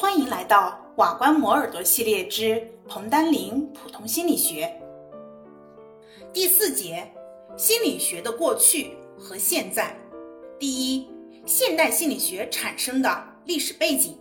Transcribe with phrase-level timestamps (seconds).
[0.00, 4.74] 欢迎来到瓦官磨耳朵系列之彭丹林普通心理学
[6.32, 7.06] 第四节：
[7.54, 9.94] 心理学的过去和现在。
[10.58, 11.06] 第一，
[11.44, 14.18] 现代心理学产生的历史背景。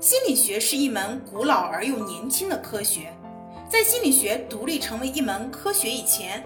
[0.00, 3.16] 心理学是一门古老而又年轻的科学。
[3.68, 6.44] 在心理学独立成为一门科学以前，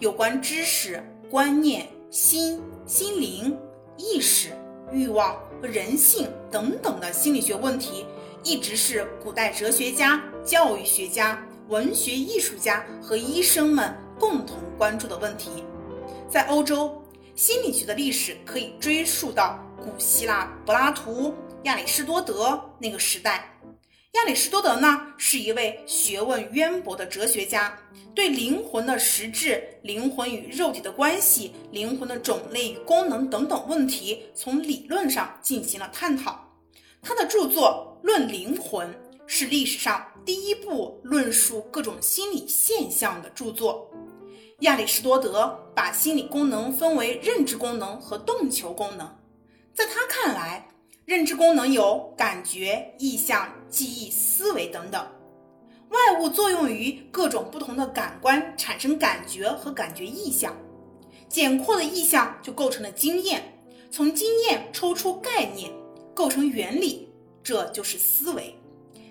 [0.00, 3.56] 有关知识、观念、心、心灵、
[3.96, 4.50] 意识、
[4.92, 8.06] 欲望和人性等等的心理学问题，
[8.42, 15.64] 一直是古代哲学家、教育学家、文学艺术家和医生们共同关注的问题。
[16.28, 17.02] 在欧洲，
[17.34, 23.44] 心理学的历史可以追溯到古希腊柏拉图、亚里士多德那个时代。
[24.12, 27.78] 亚里士多德呢，是一位学问渊博的哲学家，
[28.14, 36.42] 对灵魂的实质、灵魂与肉体的关系、灵魂的种类与功能等等问题，从理论上进行了探讨。
[37.02, 38.88] 他的著作《论灵魂》
[39.26, 43.90] 是历史上第一部论述各种心理现象的著作。
[44.60, 49.06] 亚里士多德把心理功能分为认知功能和动球功能，
[49.74, 50.66] 在他看来。
[51.08, 55.02] 认知功能有感觉、意象、记忆、思维等等，
[55.88, 60.54] 外物作用于各种不同的感官，产生感觉和感觉意象。
[61.26, 63.42] 简括的意象就构成了经验，
[63.90, 65.72] 从经验抽出概念，
[66.12, 67.08] 构成原理，
[67.42, 68.54] 这就是思维。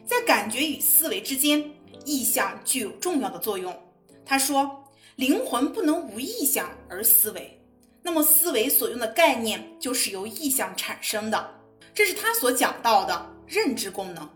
[0.06, 1.68] 在感觉与思维之间，
[2.06, 3.76] 意象具有重要的作用。
[4.24, 4.70] 他说，
[5.16, 7.60] 灵魂不能无意象而思维，
[8.04, 11.57] 那么思维所用的概念就是由意象产生的。
[11.98, 14.30] 这是他所讲到的认知功能。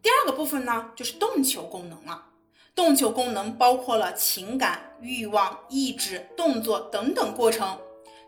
[0.00, 2.28] 第二个部分呢，就是动球功能了。
[2.74, 7.78] 动球功能包括了情感、欲望、意志、动作等等过程。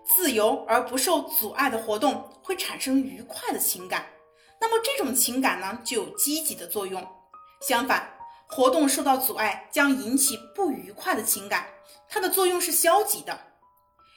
[0.05, 4.05] 自由而不受阻碍的活动会产生愉快的情感，
[4.61, 7.03] 那么这种情感呢，就有积极的作用。
[7.67, 8.07] 相反，
[8.47, 11.69] 活动受到阻碍将引起不愉快的情感，
[12.07, 13.33] 它的作用是消极的。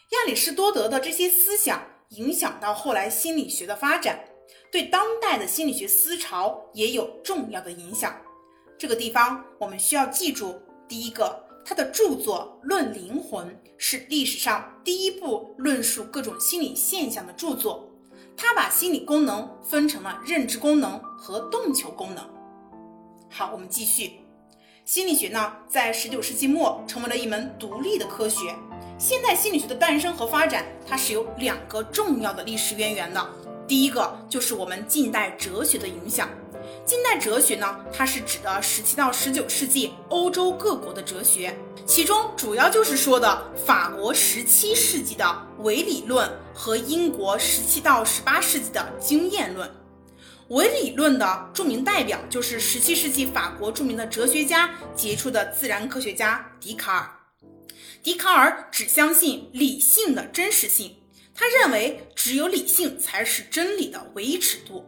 [0.09, 4.26] 亚里士多德的这些思想影响到后来心理学的发展。
[4.72, 8.16] 对当代的心理学思潮也有重要的影响。
[8.78, 13.47] 这个地方我们需要记住：第一个，他的著作《论灵魂》
[13.78, 17.91] 是历史上第一部论述各种心理现象的著作。
[18.35, 22.23] 他把心理功能分成了认知功能和动求功能。
[23.29, 24.19] 好，我们继续。
[24.85, 28.55] 心理学呢，在十九世纪末成为了一门独立的科学。
[28.99, 33.28] 现代心理学的诞生和发展，它是有两个重要的历史渊源的。
[33.67, 36.29] 第一个就是我们近代哲学的影响。
[36.85, 41.55] 近代哲学呢，它是指的十七到十九世纪欧洲各国的哲学，
[41.85, 49.69] 其中主要就是说的法国十七世纪的唯理论和英国十七到十八世纪的经验论。
[50.49, 57.11] 唯理论的著名代表就是十七世纪法国著名的哲学家、杰出的自然科学家笛卡尔。
[58.01, 60.97] 笛卡尔只相信理性的真实性。
[61.39, 64.83] 他认为只有理性才是真理的唯一尺度，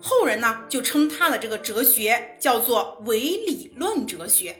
[0.00, 4.56] 后人呢就称他的这个哲学叫做唯理论哲学。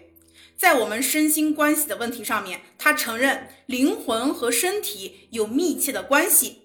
[0.58, 6.64] 在我们身心关系的问题上面，他承认灵魂和身体有密切的关系，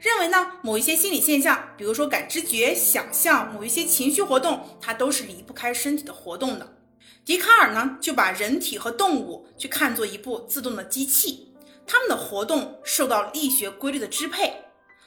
[0.00, 6.76] 认为呢某一些心理现象，比如说感知觉、想象、某一些情绪活动，它都是离不开身体的活动的。
[7.24, 11.47] 笛卡尔呢就把人体和动物去看作一部自动的机器。
[11.88, 14.64] 他们的活动受到力学规律的支配。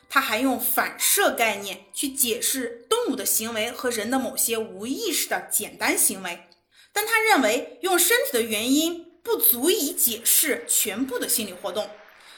[0.09, 6.49] 他还用反射概念去解释动物的行为和人的某些无意识的简单行为，
[6.91, 11.89] 但他认为用身体的原因不足以解释全部的心理活动。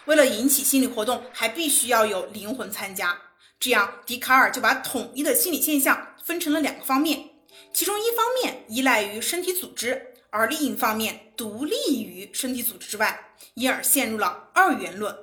[0.06, 3.20] 为了引起心理活动，还必须要有灵魂参加。
[3.60, 7.30] 这样，笛卡尔就把统一的心理现象分成了两个方面，
[7.74, 10.14] 其中一方面依赖于身体组织。
[10.30, 15.16] 而另一方面，独立于身体组织之外，因而陷入了二元论。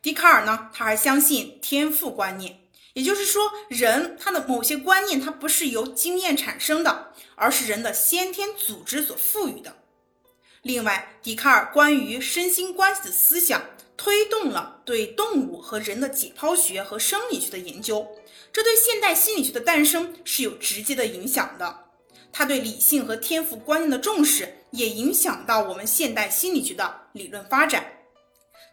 [0.00, 2.60] 笛卡尔呢，他还相信天赋观念，
[2.94, 9.76] 也就是说，人他的某些观念，它不是由经验产生的，而是人的先天组织所赋予的。
[10.62, 13.62] 另外，笛卡尔关于身心关系的思想，
[13.96, 18.08] 推动了对动物和人的解剖学和生理学的研究，
[18.52, 21.86] 这对现代心理学的诞生是有直接的影响的。
[22.32, 27.84] 他对理性和天赋观念的重视，也影响到我们现代心理学的理论发展。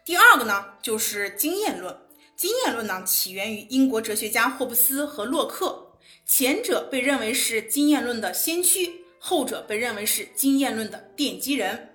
[0.04, 1.96] 第二个呢，就是经验论。
[2.36, 5.92] 经验论呢，起源于英国哲学家霍布斯和洛克，
[6.26, 11.94] 前者被认为是经验论的先驱，后者被认为是经验论的奠基人。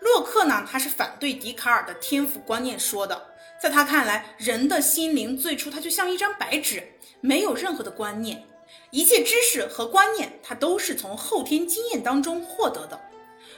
[0.00, 3.20] 洛克呢，他是反对笛卡尔的天赋观念说的，
[3.60, 6.86] 在他看来，人的心灵最初它就像一张白纸，
[7.20, 8.46] 没有任何的观念。
[8.90, 13.00] 一切知识和观念，它都是从后天经验当中获得的。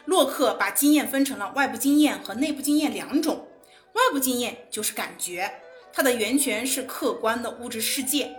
[0.05, 3.47] 洛克把经验分成了外部经验和内部经验两种。
[3.93, 5.51] 外部经验就是感觉，
[5.93, 8.35] 它的源泉是客观的物质世界，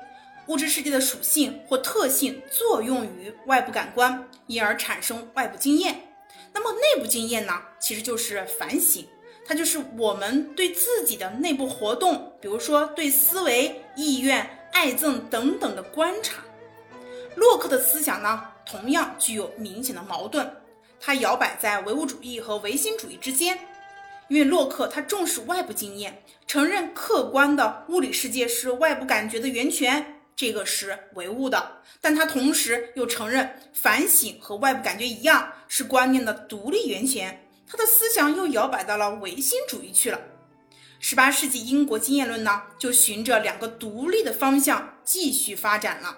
[0.48, 6.08] 物质世界的属性或特性作用于外部感官，因而产生外部经验。
[6.54, 7.54] 那么内部经验呢？
[7.80, 9.06] 其实就是反省，
[9.46, 16.44] 它就是我们对自己的内部活动，比如说对思维、意愿、爱憎等等的观察。
[17.36, 20.50] 洛克的思想呢，同样具有明显的矛盾，
[21.02, 23.58] 他摇摆在唯物主义和唯心主义之间。
[24.30, 31.82] 因为洛克他重视外部经验，承认客观的物理世界是外部感觉的源泉，这个是唯物的。
[32.00, 37.46] 但他同时又承认反省和外部感觉一样是观念的独立源泉。
[37.68, 40.20] 他的思想又摇摆到了唯心主义去了。
[41.00, 46.18] 十八世纪英国经验论呢，就循着两个独立的方向继续发展了。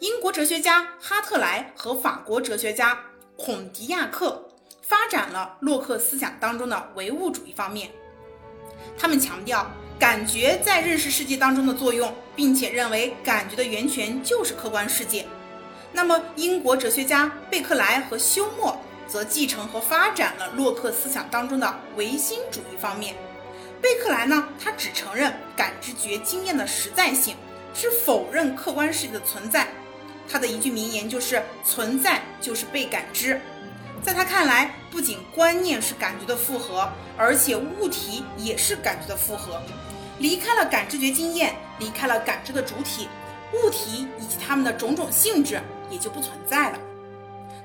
[0.00, 3.04] 英国哲学家哈特莱和法国哲学家
[3.38, 4.44] 孔迪亚克。
[4.82, 7.90] 发展了洛克思想当中的唯物主义方面，
[8.96, 15.26] 他们强调感觉在认识世界当中的作用，并且认为感觉的源泉就是客观世界。
[15.92, 23.14] 那么，英国哲学家贝克莱和休谟则继承和发展了洛克思想当中的唯心主义方面。
[23.82, 27.36] 贝克莱呢，他只承认感知觉经验的实在性，
[27.74, 29.68] 是否认客观世界的存在。
[30.28, 33.40] 他的一句名言就是“存在就是被感知”。
[34.02, 39.60] 在他看来，不仅观念是感觉的复合，而且物体也是感觉的复合。
[40.18, 43.08] 离开了感知觉经验，离开了感知的主体，
[43.54, 45.60] 物体以及它们的种种性质
[45.90, 46.78] 也就不存在了。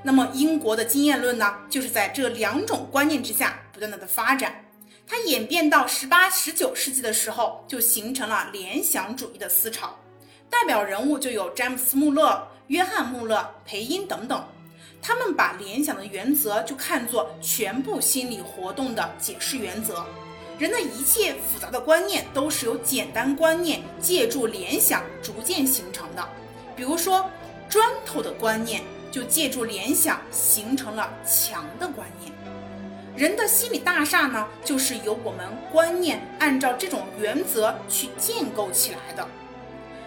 [0.02, 4.54] 那么，英国的经验论呢，就是在这两种观念之下不断的的发展。
[5.06, 9.98] 它演变到十八、十九世纪的时候，就形成了联想主义的思潮，
[10.50, 14.44] 代表人物就有詹姆斯·穆勒、约翰·穆勒、培因等等。
[15.02, 20.02] 他们把联想的原则就看作全部心理活动的解释原则，
[20.58, 26.26] 人的一切复杂的观念都是由简单观念借助联想逐渐形成的。
[26.74, 27.28] 比如说，
[27.68, 32.32] 砖头的观念就借助联想形成了墙的观念。
[33.14, 39.28] 人的心理大厦呢，就是由我们观念按照这种原则去建构起来的。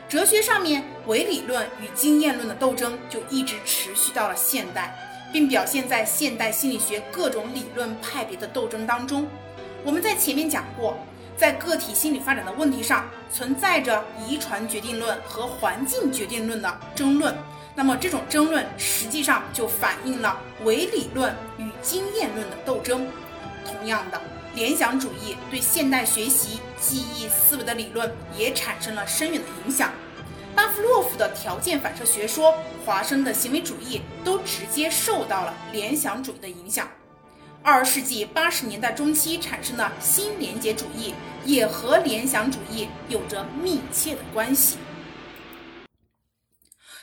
[0.09, 4.97] 哲学上面，唯理论与经验论的斗争就一直持续到了现代，
[5.33, 9.27] 并表现在现代心理学各种理论派别的斗争当中。
[9.83, 10.97] 我们在前面讲过，
[11.35, 17.35] 在个体心理发展的问题上，存在着遗传决定论和环境决定论的争论。
[17.75, 23.05] 那么，这种争论实际上就反映了唯理论与经验论的斗争。
[23.65, 24.21] 同样的。
[24.57, 29.93] 联想主义对现代学习、记忆、思维的理论也产生了深远的影响。
[30.55, 36.89] 巴甫洛夫的条件反射学说、华生的行为主义都直接受到了联想主义的影响。
[37.61, 41.13] 二十世纪八十年代中期产生的新连结主义
[41.45, 44.79] 也和联想主义有着密切的关系。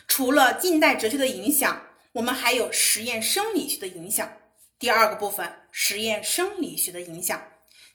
[0.08, 1.80] 除了近代哲学的影响，
[2.10, 4.28] 我们还有实验生理学的影响。
[4.76, 7.42] 第二个部分，实验生理学的影响。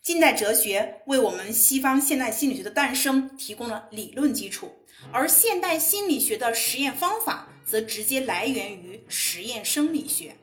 [0.04, 4.70] 近代哲学为我们西方现代心理学的诞生提供了理论基础，
[5.14, 10.36] 而现代心理学的实验方法则直接来源于实验生理学。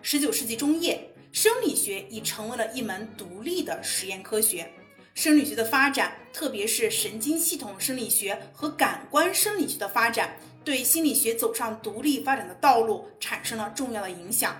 [0.00, 4.72] 十九世纪中叶，生理学已成为了一门独立的实验科学。
[5.12, 14.56] 生理学的发展，特别是神经系统生理学和感官生理学的发展，对心理学走上独立发展的道路产生了重要的影响。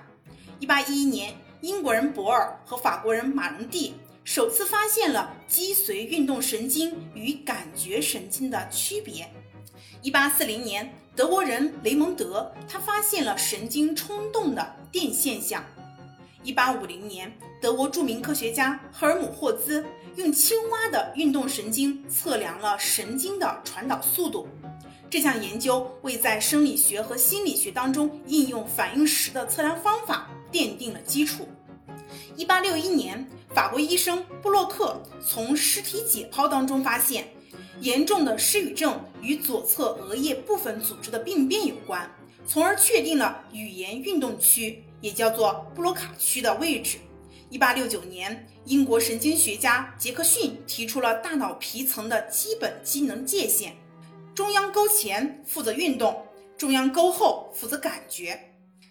[0.60, 9.28] 一八一一年，英国人博尔和法国人马荣蒂首次发现了脊髓运动神经与感觉神经的区别。
[10.00, 15.64] 一八四零年，德国人雷蒙德他发现了神经冲动的电现象。
[16.44, 19.84] 一八五零年，德国著名科学家赫尔姆霍兹
[20.14, 24.46] 用青蛙的运动神经测量了神经的传导速度。
[25.10, 30.28] 这项研究为在生理学和心理学当中应用反应时的测量方法。
[30.52, 31.48] 奠定了基础。
[32.36, 37.28] 一八六一年，法国医生布洛克从尸体解剖当中发现，
[37.80, 42.10] 严重的失语症与左侧额叶部分组织的病变有关，
[42.46, 46.98] 从而确定了语言运动区，也叫做布洛卡区的位置。
[47.50, 53.74] 一八六九年，英国神经学家杰克逊提出了大脑皮层的基本机能界限：
[54.34, 56.24] 中央沟前负责运动，
[56.56, 58.47] 中央沟后负责感觉。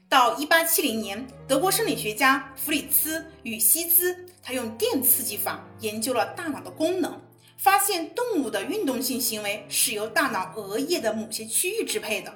[0.10, 7.20] 到一八七零年，德国生理学家弗里茨与希兹，他用电刺激法研究了大脑的功能，
[7.58, 12.34] 发现动物的运动性行为是由大脑额叶的某些区域支配的。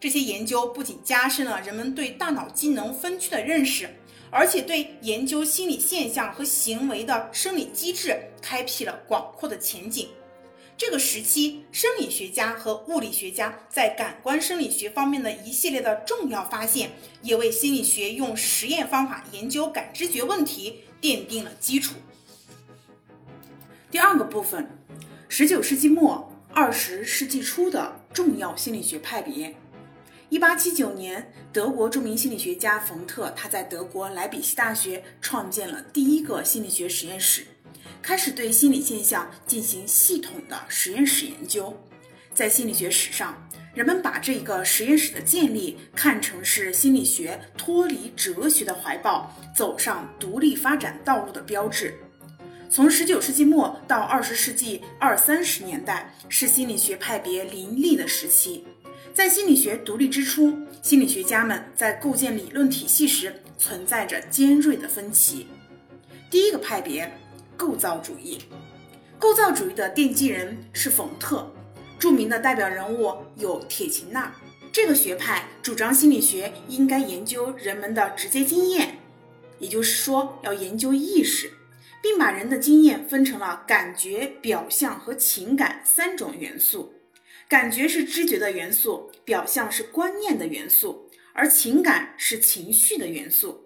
[0.00, 3.94] 这些研究不仅加深了人们对大脑机能分区的认识，
[4.30, 10.08] 而且对研究心理现象和行为的生理机制开辟了广阔的前景。
[10.84, 16.90] 这个时期，生理学家和物理学家在感官生理学方面的一系列的重要发现，
[17.22, 21.94] 也为心理学用实验方法研究感知觉问题奠定了基础。
[23.92, 24.76] 第二个部分，
[25.28, 29.54] 十九世纪末二十世纪初的重要心理学派别。
[30.30, 37.46] 一八七九年，德国著名心理学家冯特，他在德国莱比锡大学创建了第一个心理学实验室。
[38.00, 41.76] 开始对心理现象进行系统的实验室研究，
[42.34, 43.36] 在心理学史上，
[43.74, 51.94] 人们把这个实验室的建立看成是心理学脱离哲学的怀抱，走上独立发展道路的标志。
[52.68, 58.64] 从十九世纪末到二十世纪二三十年代，是心理学派别林立的时期。
[59.12, 65.46] 在心理学独立之初，心理学家们在构建理论体系时存在着尖锐的分歧。
[66.30, 67.12] 第一个派别。
[67.62, 68.40] 构造主义，
[69.20, 71.48] 构造主义的奠基人是冯特，
[71.96, 74.34] 著名的代表人物有铁琴纳。
[74.72, 78.98] 这个学派主张心理学应该研究人们的直接经验，
[79.60, 81.52] 也就是说要研究意识，
[82.02, 86.92] 并把人的经验分成了感觉、表象和情感三种元素。
[87.48, 93.61] 感觉是知觉的元素，表象是观念的元素，而情感是情绪的元素。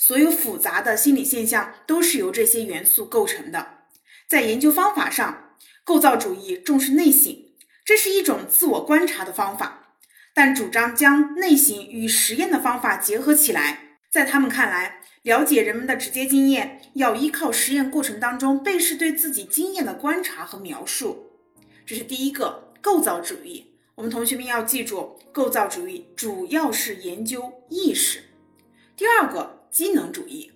[0.00, 3.80] 所有复杂的心理现象都是由这些元素构成的。
[4.26, 5.50] 在研究方法上，
[5.84, 7.36] 构造主义重视内省，
[7.84, 9.96] 这是一种自我观察的方法，
[10.32, 13.98] 但主张将内省与实验的方法结合起来。
[14.08, 21.30] 在他们看来，了解人们的直接经验要依靠实验过程当中被试对自己经验的观察和描述。
[21.84, 23.74] 这是第一个构造主义。
[23.96, 28.22] 我们同学们要记住，构造主义主要是研究意识。
[28.96, 29.59] 第二个。
[29.70, 30.50] 机能主义，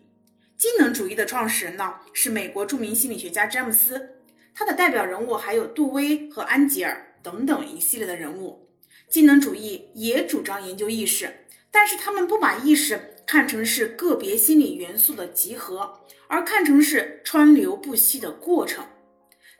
[0.57, 4.11] 机能主义的创始人呢是美国著名心理学家詹姆斯，
[4.53, 8.69] 他的代表人物还有杜威和安吉尔等等一系列的人物。
[9.09, 11.33] 机能主义也主张研究意识，
[11.71, 18.85] 但是他们不把意识看成是个别心理元素的集合，而看成是川流不息的过程。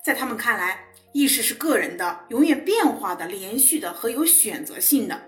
[0.05, 5.23] 在他们看来，意识是个人的、永远变化的、连续的和有选择性的，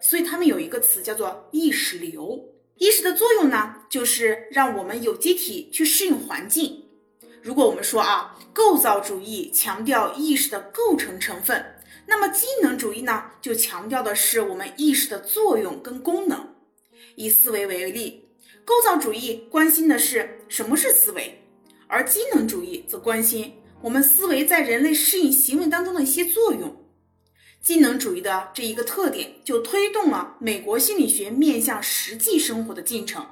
[0.00, 2.42] 所以他们有一个词叫做意识流。
[2.78, 6.84] 意识的作用呢，就是让我们有机体去适应环境。
[7.42, 11.74] 如果我们说啊，构造主义强调意识的构成成分，
[12.06, 16.54] 那么机能主义呢，就强调的是我们意识的作用跟功能。
[17.16, 18.28] 以思维为例，
[18.64, 21.42] 构造主义关心的是什么是思维，
[21.88, 26.76] 而机能主义则关心我们思维在人类适应行为当中的一些作用。
[27.60, 33.26] 机能主义的这一个特点，就推动了美国心理学面向实际生活的进程。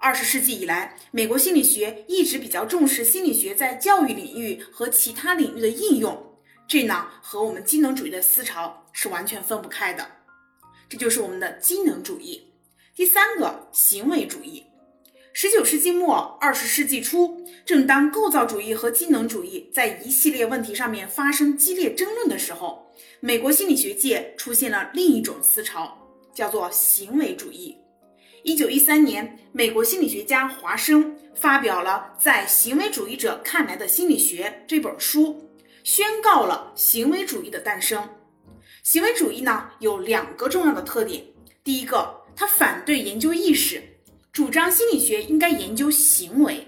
[0.00, 6.36] 二十世纪以来，美国心理学一直比较重视心理学在教育领域和其他领域的应用，
[6.68, 10.06] 这呢和我们机能主义的思潮是完全分不开的。
[10.90, 12.52] 这就是我们的机能主义。
[12.94, 14.64] 第三个，行为主义。
[15.36, 22.88] 十九世纪末二十世纪初，正当构造主义和机能主义在一系列问题上面发生激烈争论的时候，
[23.18, 25.98] 美国心理学界出现了另一种思潮，
[26.32, 27.76] 叫做行为主义。
[28.44, 35.50] 一九一三年，美国心理学家华生发表了《在行为主义者看来的心理学》这本书，
[35.82, 38.08] 宣告了行为主义的诞生。
[38.84, 41.24] 行为主义呢有两个重要的特点，
[41.64, 43.82] 第一个，它反对研究意识。
[44.34, 46.66] 主张心理学应该研究行为。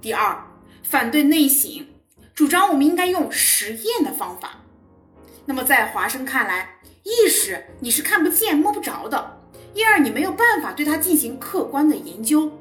[0.00, 0.40] 第二，
[0.84, 1.84] 反对内省，
[2.32, 4.60] 主张我们应该用实验的方法。
[5.44, 9.40] 那么在华生看来，意识你是看不见摸不着的，
[9.74, 12.52] 因而你没有办法对它进行客观的研究。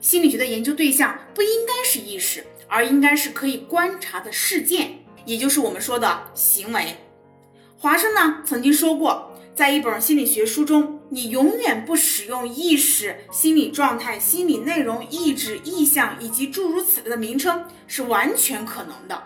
[0.00, 6.96] 心理学的研究对象不应该是意识，而应该是可以观察的事件，也就是我们说的行为。
[7.76, 9.32] 华生呢曾经说过。
[9.56, 19.22] 在一本心理学书中，你永远不使用意识、心理状态、心理内容、意志、意向以及诸如此类的名称是完全可能的。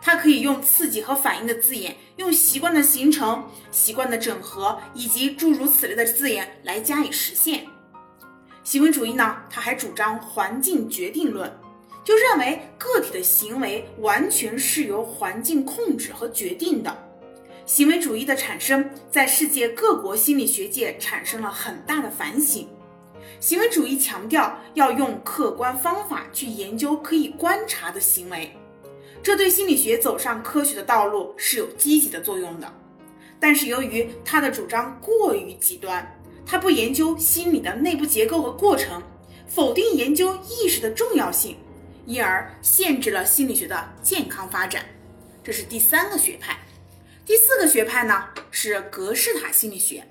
[0.00, 7.66] 它可以用刺激和反应的字眼，用习惯的形成、习惯的整合以及诸如此类的字眼来加以实现。
[8.62, 11.52] 行为主义呢，它还主张环境决定论，
[12.04, 16.96] 就认为个体的行为完全是由环境控制和决定的。
[17.66, 22.68] 行为主义的产生，在世界各国心理学界产生了很大的反省。
[23.40, 28.54] 行为主义强调要用客观方法去研究可以观察的行为，
[29.22, 32.70] 这对心理学走上科学的道路是有积极的作用的。
[33.40, 36.06] 但是由于他的主张过于极端，
[36.44, 39.02] 他不研究心理的内部结构和过程，
[39.46, 41.56] 否定研究意识的重要性，
[42.04, 44.84] 因而限制了心理学的健康发展。
[45.42, 46.58] 这是第三个学派。
[47.26, 50.06] 第四个学派呢是格式塔心理学。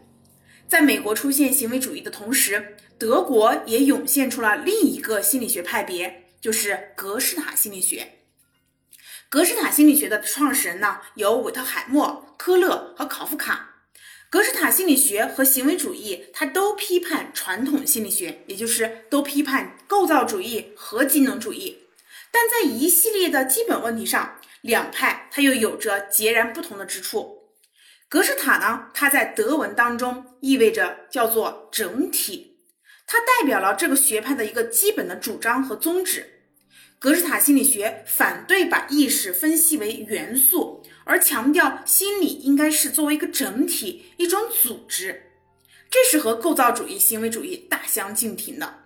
[0.67, 8.13] 在美国出现行为主义的同时，德国也涌现出了另一个心理学派别，就是格式塔心理学。
[9.29, 13.70] 格式塔心理学的创始人呢有韦特海默、科勒和考夫卡。
[14.32, 21.77] 格式塔心理学和行为主义，它都批判传统心理学，也就是都批判构造主义和机能主义。
[22.32, 27.51] 但在一系列的基本问题上，两派它又有着截然不同的之处。
[28.10, 32.58] 格式塔呢，它在德文当中意味着叫做整体，
[33.05, 36.25] 它代表了这个学派的一个基本的主张和宗旨。
[36.98, 40.84] 格式塔心理学反对把意识分析为元素。
[41.05, 45.34] 而强调心理应该是作为一个整体、一种组织，
[45.91, 48.83] 这是和构造主义、行为主义大相径庭的。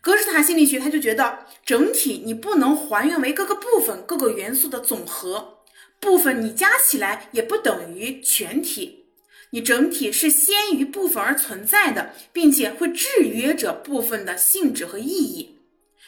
[0.00, 5.58] 格式塔心理学他就觉得，整体你不能还原为各个部分、各个元素的总和，
[5.98, 9.06] 部分你加起来也不等于全体，
[9.50, 15.58] 你整体是先于部分而存在的，并且会制约着部分的性质和意义。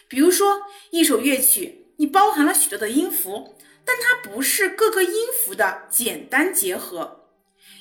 [0.09, 3.55] 比如说，一首乐曲，你包含了许多的音符。
[3.85, 7.27] 但它不是各个音符的简单结合，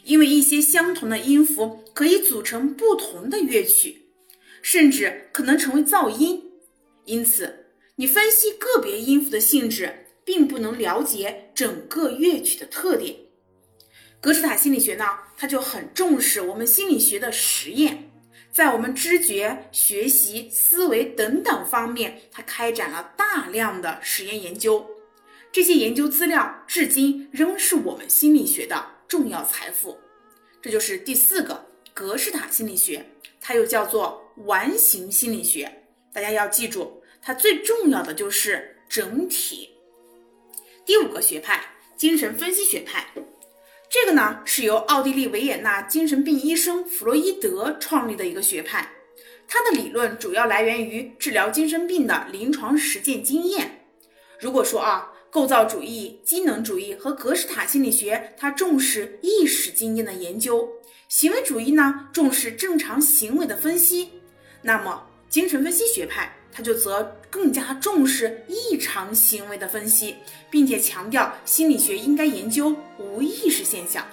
[0.04, 4.01] 因为一些相同的音符可以组成不同的乐曲，
[4.62, 6.52] 甚至可能成为噪音。
[7.06, 13.16] 因此，你分析个别音符的性质，并不能了解整个乐曲的特点。
[14.20, 18.12] 格式塔心理学呢，它就很重视我们心理学的实验，
[18.52, 24.86] 在我们知觉、学习、思维等等方面，它开展了大量的实验研究。
[25.52, 29.98] 这些研究资料至今仍是我们心理学的重要财富。
[30.62, 33.04] 这就是第四个格式塔心理学，
[33.42, 35.72] 它又叫做完形心理学。
[36.14, 39.70] 大家要记住，它最重要的就是整体。
[40.86, 41.64] 第五个学派
[41.96, 43.06] 精神分析学派，
[43.90, 48.92] 这个呢是由奥地利维也纳精神病医生弗洛伊德创立的一个学派，
[49.48, 53.86] 他的理论主要来源于治疗精神病的临床实践经验。
[54.40, 55.08] 如果说啊。
[55.34, 60.68] 构造主义、机能主义和格式塔心理学，它重视意识经验的研究；
[61.08, 64.10] 行为主义呢，重视正常行为的分析。
[64.62, 70.18] 那么，精神分析学派，它就则更加重视异常行为的分析，
[70.50, 74.06] 并且强调心理学应该研究无意识现象。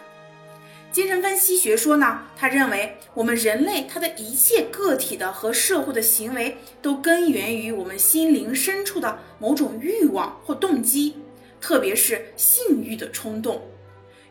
[0.91, 11.15] 精神分析学说呢，他认为我们人类他的一切个体的和社会的行为都根源于我们心灵深处的某种欲望或动机，
[11.61, 13.69] 特别是性欲的冲动。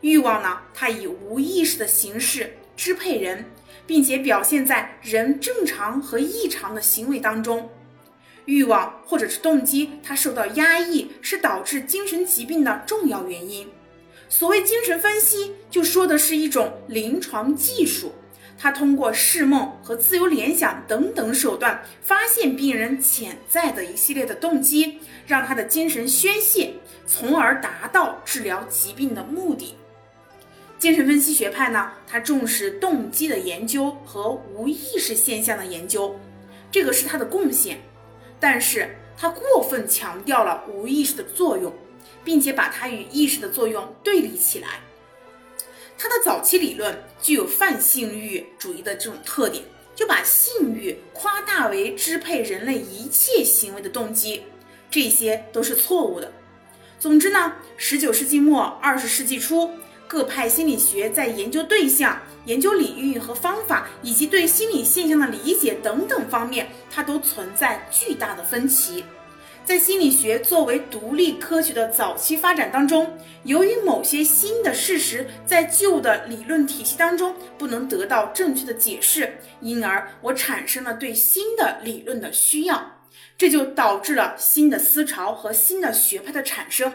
[0.01, 3.45] 欲望呢，它以无意识的形式支配人，
[3.87, 7.69] 并且表现在人正常和异常的行为当中。
[8.45, 13.67] 欲望或者是动机，它受到压抑，是导致精神疾病的重要原因。
[14.29, 18.13] 所谓精神分析，就说的是一种临床技术，
[18.57, 26.73] 它通过释梦和自由联想等等手段，发现病人潜在的一系列的动机，让他的精神宣泄，
[27.05, 29.76] 从而达到治疗疾病的目的。
[30.79, 36.19] 精神分析学派呢，它重视动机的研究和无意识现象的研究，
[36.71, 37.81] 这个是它的贡献，
[38.39, 41.73] 但是它过分强调了无意识的作用。
[42.23, 44.81] 并且把它与意识的作用对立起来。
[45.97, 49.63] 它的早期理论具有泛性欲主义的这种特点，
[49.95, 54.43] 就把性欲夸大为支配人类一切行为的动机，
[54.91, 56.33] 这些都是错误的。
[56.99, 59.71] 总之呢，十九世纪末二十世纪初，
[60.07, 69.03] 各派心理学在研究对象、研究领域和方法，以及对心理现象的理解等等方面，它都存在巨大的分歧。
[69.65, 83.01] 在心理学作为独立科学的早期发展当中，由于某些新的事实在旧的理论体系当中不能得到正确的解释，因而我产生了对新的理论的需要，
[83.37, 86.89] 这就导致了新的思潮和新的学派的产生。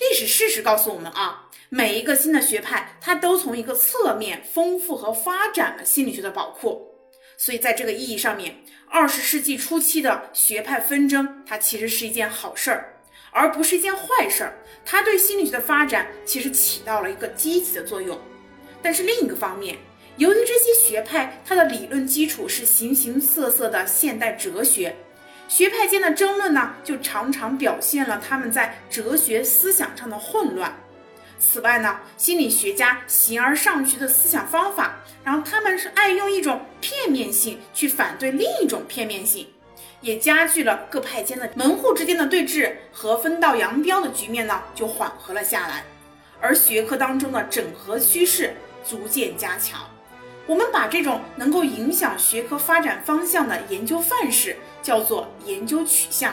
[0.00, 6.92] 历史事实告诉我们啊，每一个新的学派，它都从一个侧面丰富和发展了心理学的宝库。
[7.36, 12.94] 所以，在这个意义上面，二十世纪初期的学派纷争，它其实是一件好事儿，
[13.32, 14.54] 而不是一件坏事儿。
[14.84, 18.18] 它对心理学的发展其实起到了一个积极的作用。
[18.80, 19.76] 但是另一个方面，
[20.16, 24.94] 由于这些学派它的理论基础是形形色色的现代哲学，
[25.48, 30.72] 学派间的争论呢，就常常表现了他们在哲学思想上的混乱。
[31.38, 39.46] 此外呢，心理学家形而上学的思想方法，然后他们是爱用一种片面性去反对另一种片面性，
[40.00, 45.84] 也加剧了各派间的门户之间的对峙和分道扬镳的局面呢，就缓和了下来，
[46.40, 48.54] 而学科当中的整合趋势
[48.88, 49.80] 逐渐加强。
[50.46, 56.32] 我们把这种能够影响学科发展方向的研究范式叫做研究取向。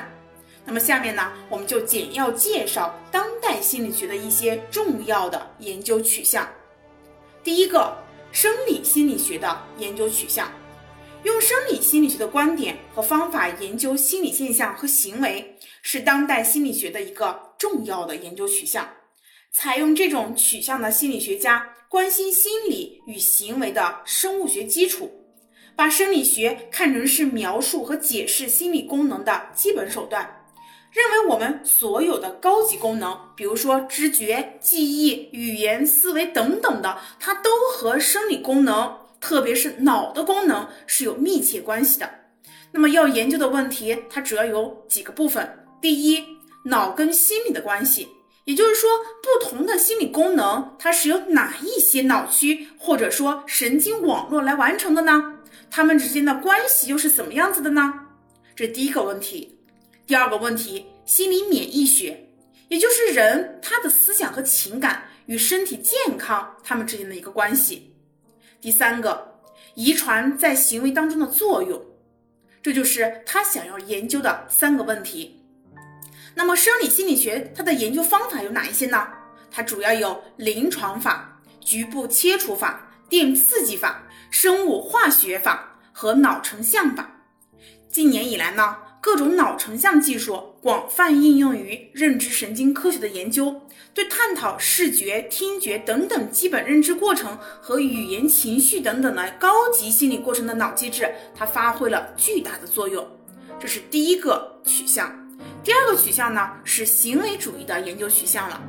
[0.65, 6.47] 那么下面呢，我们就简要介绍当代心理学的一些重要的研究取向。
[7.43, 7.95] 第一个，
[8.32, 10.49] 生理心理学的研究取向，
[11.23, 18.88] 用生理心理学的观点和方法研究心理现象和行为，是当代心理学的一个重要的研究取向。
[19.52, 25.12] 采用这种取向的心理学家关心心理与行为的生物学基础，
[25.76, 30.42] 把生理学看成是描述和解释心理功能的基本手段，
[30.93, 42.08] 认为我们所有的高级功能，比如说知觉、记忆、语言、思维等等的，它都和生理功能，特别是脑的功能是有密切关系的。
[42.71, 46.23] 那么要研究的问题，它主要有几个部分：第一，
[46.65, 48.08] 脑跟心理的关系。
[48.45, 48.89] 也就是说，
[49.21, 55.39] 不同的心理功能，它是由哪一些脑区或者说神经网络来完成的呢？
[55.71, 57.93] 它们之间的关系又是怎么样子的呢？
[58.56, 59.53] 这第一个问题。
[60.06, 62.28] 第二个问题，心理免疫学，
[62.68, 67.96] 也就是人他的思想和情感与身体健康他们之间的一个关系。
[68.60, 69.39] 第三个，
[69.76, 71.82] 遗传在行为当中的作用，
[72.62, 75.42] 这就是他想要研究的三个问题。
[76.36, 79.08] 那么，生理心理学它的研究方法有哪一些呢？
[79.50, 87.10] 它主要有临床法、局部切除法、电刺激法、生物化学法和脑成像法。
[87.88, 93.62] 近年以来呢，各种脑成像技术广泛应用于认知神经科学的研究，
[93.94, 103.06] 对探讨视觉、听觉等等基本认知过程和语言、情绪等等的高级心理过程的脑机制，它发挥了巨大的作用。
[103.60, 105.13] 这是第一个取向。
[105.62, 108.62] 第二个取向呢是行为主义的研究取向了。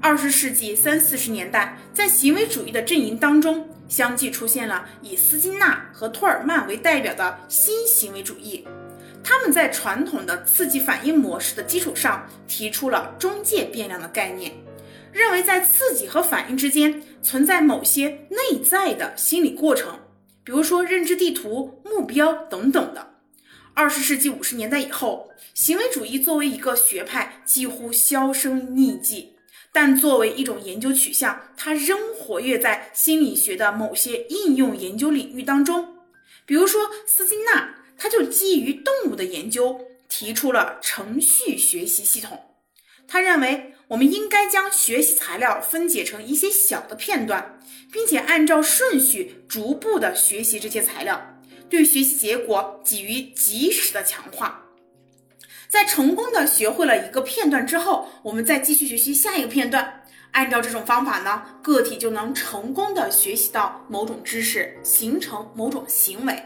[0.00, 8.66] 二十世纪三四十年代，在行为主义的阵营当中，相继出现了以斯金纳和托尔曼为代表的新行为主义。
[9.28, 14.52] 他们在传统的刺激反应模式的基础上，提出了中介变量的概念，
[15.10, 19.98] 认为在刺激和反应之间存在某些内在的心理过程，
[20.44, 23.14] 比如说认知地图、目标等等的。
[23.74, 29.34] 二十世纪五十年代以后，行为主义作为一个学派几乎销声匿迹，
[29.72, 35.96] 但作为一种研究取向，它仍活跃在心理学的某些应用研究领域当中。
[36.46, 42.56] 比如说，斯金纳他就基于动物的研究提出了程序学习系统。
[43.08, 47.58] 他认为，我们应该将学习材料分解成一些小的片段，
[47.92, 51.34] 并且按照顺序逐步的学习这些材料。
[51.68, 54.66] 对学习结果给予及时的强化，
[55.68, 60.04] 在成功的学会了一个片段之后，我们再继续学习下一个片段。
[60.30, 66.40] 按照这种方法呢，个体就能成功的学习到某种知识，形成某种行为。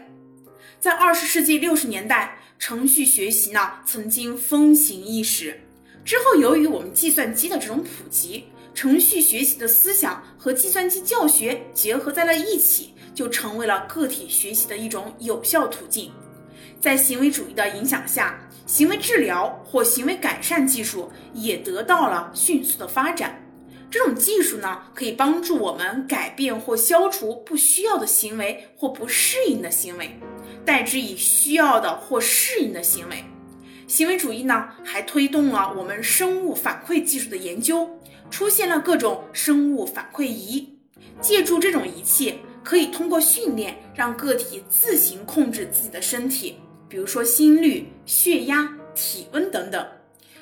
[0.81, 5.61] 在二十世纪六十年代，程序学习呢曾经风行一时。
[6.03, 12.95] 之后，由于我们计算机的这种普及，程序学习的思想和计算机教学结合在了一起。
[13.13, 16.13] 就成为了个体学习的一种有效途径。
[16.79, 23.40] 在行为主义的影响下，行为治疗或行为改善技术也得到了迅速的发展。
[23.91, 30.17] 这种技术呢，可以帮助我们改变或消除不需要的行为或不适应的行为，
[30.65, 33.25] 代之以需要的或适应的行为。
[33.87, 37.99] 行为主义呢，还推动了我们生物反馈技术的研究，
[38.29, 40.79] 出现了各种生物反馈仪，
[41.19, 42.39] 借助这种仪器。
[42.63, 49.83] 可以通过训练让个体自行控制自己的身体，比如说心率、血压、体温等等。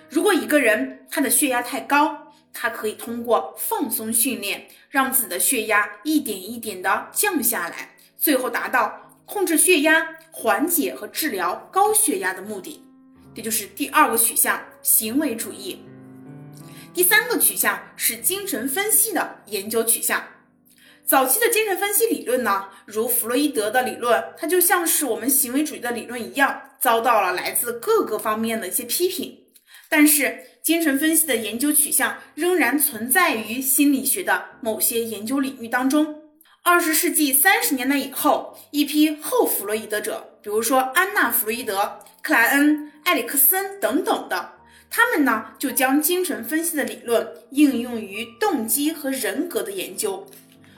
[0.10, 12.84] 如果一个人他的血压太高，他可以通过放松训练让自己的血压一点一点的降下来，最后达到控制血压、缓解和治疗高血压的目的。
[13.36, 15.84] 这就是第二个取向——行为主义。
[16.94, 20.22] 第三个取向是精神分析的研究取向。
[21.06, 29.46] 早期的精神分析理论呢，如弗洛伊德的理论，它就像是我们行为主义的理论一样，遭到了来自各个方面的一些批评。
[29.88, 36.22] 但是，精神分析的研究取向仍然存在于心理学的某些研究领域当中。
[36.62, 44.52] 二十世纪三十年代以后，一批后弗洛伊德者，比如说安娜·弗洛伊德、克莱恩、埃里克森等等的，
[44.92, 50.24] 他们呢就将精神分析的理论应用于动机和人格的研究。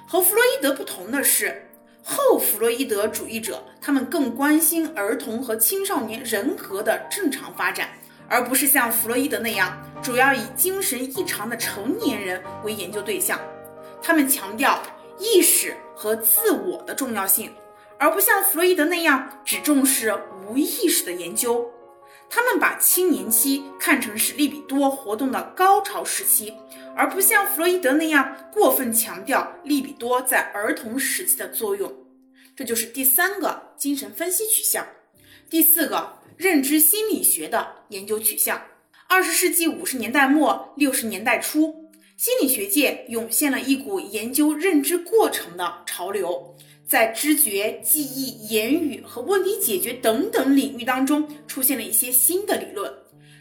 [0.07, 1.67] 和弗洛伊德不同的是，
[2.01, 7.89] 后弗洛伊德主义者他们更关心儿童和青少年人格的正常发展，
[8.31, 13.37] 而不是像弗洛伊德那样主要以精神异常的成年人为研究对象。
[14.01, 14.81] 他们强调
[15.19, 17.53] 意识和自我的重要性，
[17.99, 20.17] 而不像弗洛伊德那样只重视
[20.47, 21.69] 无意识的研究。
[22.29, 26.55] 他们把青年期看成是利比多活动的高潮时期，
[26.95, 31.93] 而不像弗洛伊德那样过分强调利比多在儿童时期的作用。
[32.55, 34.87] 这就是第三个精神分析取向。
[35.49, 38.59] 第四个，认知心理学的研究取向。
[39.07, 41.71] 二十世纪五十年代末六十年代初，
[42.17, 46.57] 心理学界涌现了一股研究认知过程的潮流。
[46.87, 52.91] 在知觉、记忆、言语和问题解决等等领域当中，出现了一些新的理论。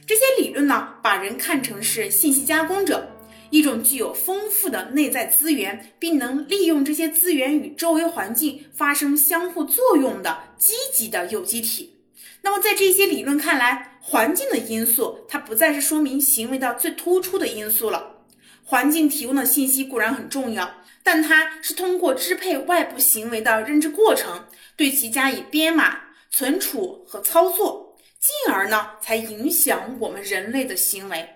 [0.04, 3.08] 这些理论呢，把人看成是信息加工者，
[3.48, 11.96] 一种具有丰富的内在资源，并能利用这些资源与周围环境发生相互作用的积极的有机体。
[12.42, 18.24] 那么，在这些理论看来，环境的因素它不再是说明行为的最突出的因素了。
[18.64, 20.76] 环境提供的信息固然很重要。
[21.02, 24.44] 但它是通过支配外部行为的认知过程，
[24.76, 25.98] 对其加以编码、
[26.30, 31.26] 存储和操作，进而呢才影响我们人类的行为。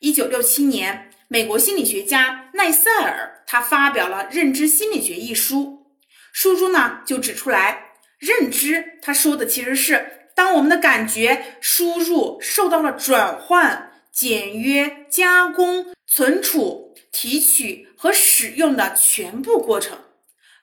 [0.00, 5.86] 一九六七年，美国心理学家奈塞尔他发表了《认知心理学》一书，
[6.30, 16.94] 书中呢就指出来，认知他说的其实是当我们的感觉输入受到了转换、简约、加工、存储。
[17.12, 19.98] 提取和使用的全部过程。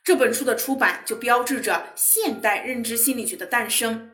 [0.04, 4.10] 这本书的出版就标志着现代认知心理学的诞生。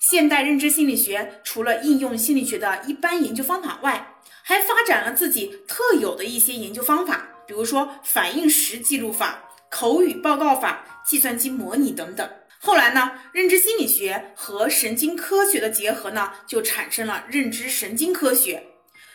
[0.00, 12.26] 现代认知心理学除了应用心理学的一般研究方法外，还发展了自己特有的一些研究方法，比如说反应时记录法、口语报告法、计算机模拟等等。
[12.64, 18.62] 后来呢，认知心理学和神经科学的结合呢，就产生了认知神经科学。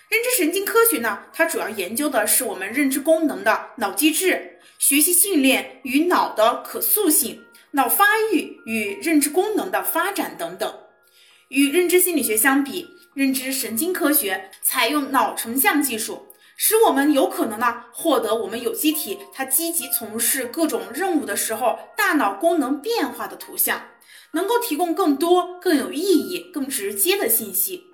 [0.10, 10.80] 认知神经科学呢，它主要研究的是我们认知功能的脑机制、学习训练与脑的可塑性、脑发育与认知功能的发展等等。
[11.48, 23.82] 与认知心理学相比，认知神经科学采用脑成像技术，使我们有可能呢获得我们有机体它积极从事各种任务的时候大脑功能变化的图像，
[24.32, 27.86] 能够提供更多、更有意义、更直接的信息。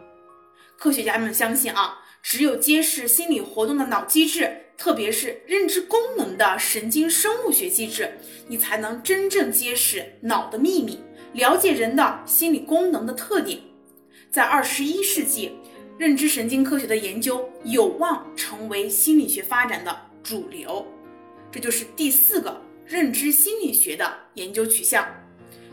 [0.78, 2.00] 科学家们相信啊。
[2.26, 10.98] 只有揭示心理活动的脑机制，特别是认知功能的神经生物学机制，你才能真正揭示脑的秘密，
[11.34, 13.60] 了解人的心理功能的特点。
[14.32, 15.52] 在二十一世纪，
[15.98, 20.86] 认知神经科学的研究有望成为心理学发展的主流。
[21.52, 25.08] 这就是第四个认知心理学的研究取向。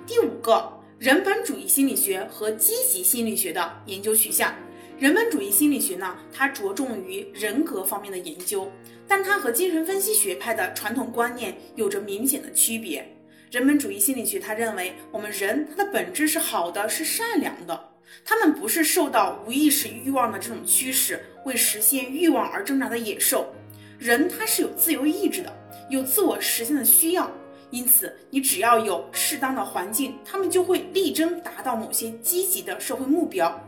[0.07, 4.55] 第五个，人本主义心理学和积极心理学的研究取向。
[4.99, 8.71] 人本主义心理学呢，它着重于人格方面的研究，
[9.09, 13.17] 但它和精神分析学派的传统观念有着明显的区别。
[13.51, 17.90] 人本主义心理学他认为，我们人他的本质是好的，是善良的，
[18.25, 23.53] 他们不是受到无意识欲望的这种驱使，为实现欲望而挣扎的野兽。
[23.99, 25.53] 人他是有自由意志的，
[25.91, 27.31] 有自我实现的需要，
[27.71, 33.59] 因此你只要有适当的环境，他们就会力争达到某些积极的社会目标。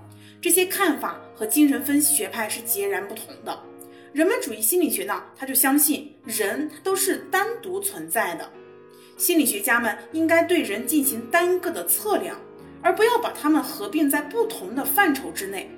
[0.40, 3.58] 这些看法和精神分析学派是截然不同的。
[4.12, 8.50] 人本主义心理学呢，他就相信人都是单独存在的，
[9.16, 12.36] 心理学家们应该对人进行单个的测量，
[12.82, 15.70] 而不要把它们合并在不同的范畴之内。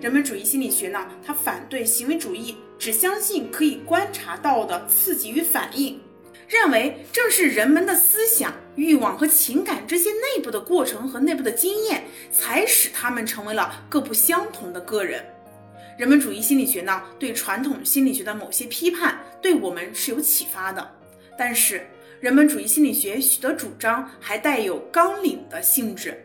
[0.00, 6.00] 人本主义心理学呢，它反对行为主义，只相信可以观察到的刺激与反应。
[6.46, 15.24] 认为正是人们的思想、欲望和情感这些内部的过程和内部的经验，才使他们成为了各不相同的个人。
[15.96, 20.86] 人本主义心理学呢，对传统心理学的某些批判，对我们是有启发的。
[21.38, 21.86] 但是，
[22.20, 26.23] 人本主义心理学许多主张还带有纲领的性质，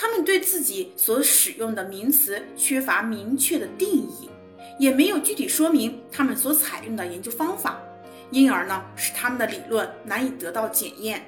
[0.00, 4.30] 他们对自己所使用的名词缺乏明确的定义，
[4.78, 7.78] 也没有具体说明他们所采用的研究方法。
[8.30, 11.22] 因而呢，使他们的理论难以得到检验。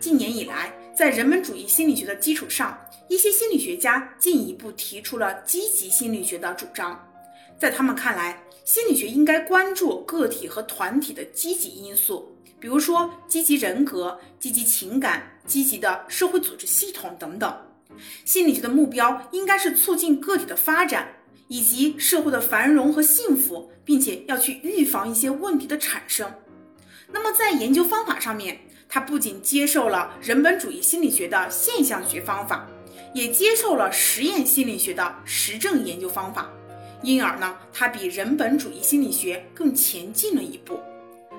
[0.00, 7.00] 近年以来，在人本主义心理学的基础上，一些心理学家进一步提出了积极心理学的主张。
[7.56, 17.56] 在他们看来，心理学应该关注个体和团体的积极因素，比如说积极人格、积极情感、积极的社会组织系统等等。
[18.24, 21.16] 心理学的目标应该是促进个体的发展。
[21.48, 26.32] 以及社会的繁荣和幸福，并且要去预防一些问题的产生。
[27.12, 32.66] 那么在研究方法上面，他不仅接受了人本主义心理学的现象学方法，
[33.12, 36.50] 也接受了实验心理学的实证研究方法，
[37.02, 40.80] 因而呢，他比人本主义心理学更前进了一步。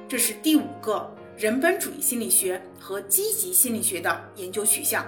[0.07, 5.03] 这是第五个人本主义心理学和积极心理学的研究取向。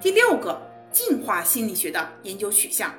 [0.00, 2.92] 第六个进化心理学的研究取向。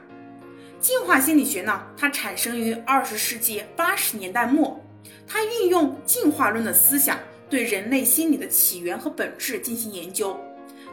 [0.80, 4.80] 进化心理学呢，它产生于二十世纪八十年代末，
[5.28, 7.18] 它运用进化论的思想。
[7.50, 10.38] 对人类心理的起源和本质进行研究，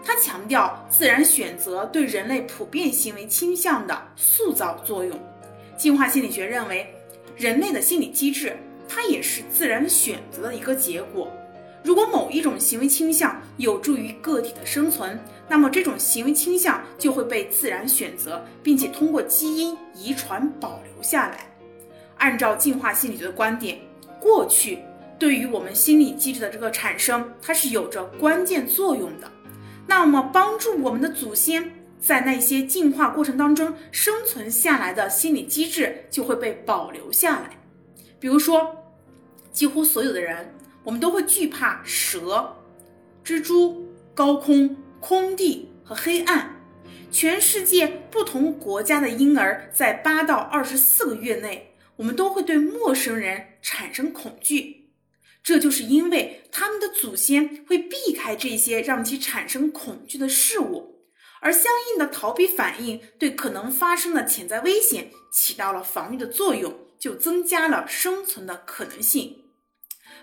[0.05, 5.19] 他强调自然选择对人类普遍行为倾向的塑造作用。
[5.77, 6.95] 进化心理学认为，
[7.37, 8.57] 人类的心理机制
[8.88, 11.29] 它也是自然选择的一个结果。
[11.85, 21.55] 如果某一种行为倾向有助于个体的生存，那么这种行为倾向就会被自然选择，并且通过基因遗传保留下来。
[22.16, 23.79] 按照进化心理学的观点，
[24.18, 24.79] 过去。
[25.16, 29.31] 对于我们心理机制的这个产生，它是有着关键作用的。
[29.87, 31.70] 那么，帮助我们的祖先
[32.01, 37.51] 在那些进化过程当中生存下来的心理机制就会被保留下来。
[38.18, 38.75] 比如说，
[39.53, 40.53] 几乎所有的人，
[40.85, 42.57] 我们都会惧怕蛇、
[43.25, 46.51] 蜘蛛、高空、空地和黑暗。
[47.11, 54.90] 全世界不同国家的婴儿在八到二十四个月内，我们都会对陌生人产生恐惧。
[55.42, 61.05] 这就是因为他们的祖先会避开这些让其产生恐惧的事物，
[61.40, 69.43] 而相应的逃避反应对可能发生的潜在危险起到了防御的作用，就增加了生存的可能性。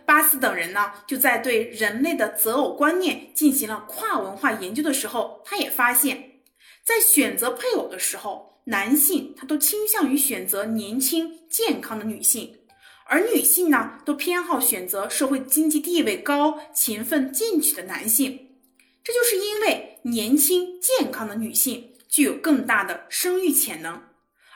[0.06, 6.42] 巴斯等人呢，就在对人类的择偶观念进行了跨文化研究的时候，他也发现，
[6.84, 12.58] 在选择配偶的时候，男性他都倾向于选择年轻健康的女性。
[13.06, 18.52] 而女性呢，都偏好选择社会经济地位高、勤奋进取的男性，
[19.04, 24.02] 这就是因为年轻健康的女性具有更大的生育潜能，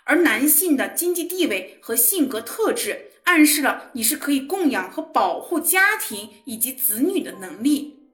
[0.05, 8.10] 而男性的经济地位和性格特质暗示了你是可以供养和保护家庭以及子女的能力。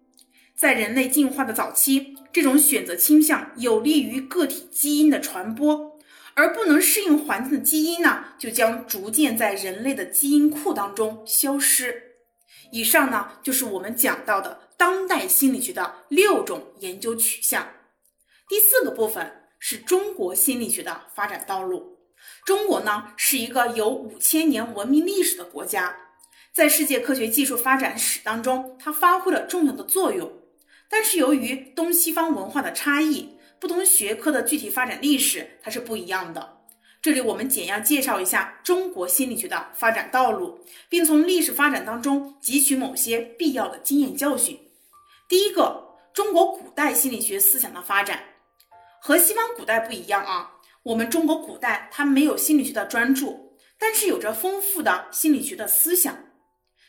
[0.56, 6.00] 在人类进化的早期，这种选择倾向有利于个体基因的传播。
[6.34, 12.14] 而不能适应环境的基因呢，就将逐渐在人类的基因库当中消失。
[12.72, 17.68] 以上呢，就是我们讲到的当代心理学的六种研究取向。
[18.48, 21.98] 第四个部分是中国心理学的发展道路。
[22.46, 25.96] 中国呢，是一个有五千年文明历史的国家，
[26.52, 30.32] 在世界科学技术发展史当中，它发挥了重要的作用。
[30.90, 36.58] 但是由于东西方文化的差异，不同学科的具体发展历史，它是不一样的。
[37.02, 44.60] 这里我们简要介绍一下中国心理学的发展道路，并从历史发展当中汲取某些必要的经验教训。
[45.28, 48.22] 第一个，中国古代心理学思想的发展
[49.00, 50.52] 和西方古代不一样啊。
[50.84, 53.28] 我们中国古代它没有心理学的专著，
[53.78, 56.18] 但是有着丰富的心理学的思想。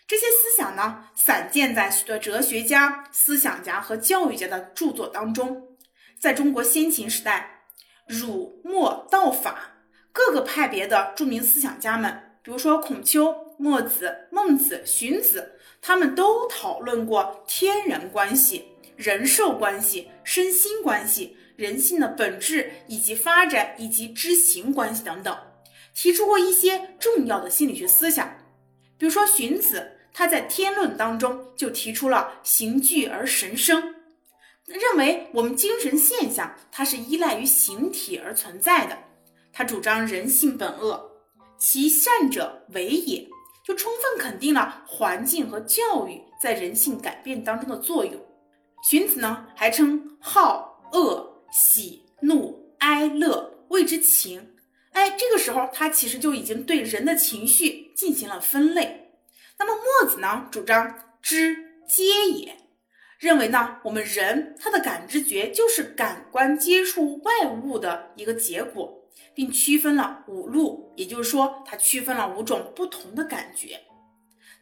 [0.07, 5.77] 这些思想呢，散见在许多哲学家、思想家和教育家的著作当中。
[6.19, 7.65] 在中国先秦时代，
[8.07, 9.73] 儒、墨、道、法
[10.11, 25.37] 各个派别的著名思想家们，比如说孔丘、墨子、孟子、荀子，他们都讨论过天人关系、人兽关系、身心关系、人性的本质以及发展以及知行关系等等，
[25.95, 28.37] 提出过一些重要的心理学思想。
[28.99, 33.95] 比如说荀子，他在《天论》当中就提出了形聚而神生。
[34.67, 38.97] 认为我们精神现象它是依赖于形体而存在的，
[39.53, 41.11] 他主张人性本恶，
[41.59, 43.29] 其善者为也，
[43.67, 48.15] 就充分肯定了环境和教育在人性改变当中的作用。
[48.85, 54.55] 荀子呢还称好恶喜怒哀乐谓之情，
[54.93, 59.13] 哎，这个时候他其实就已经对人的情绪进行了分类。
[59.59, 61.55] 那么墨子呢主张知
[61.87, 62.57] 皆也。
[63.19, 69.01] 认为呢，我们人他的感知觉就是感官接触外物的一个结果，
[69.33, 73.81] 并区分了五路，也就是说，它区分了五种不同的感觉。